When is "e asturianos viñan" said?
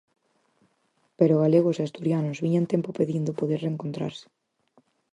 1.77-2.69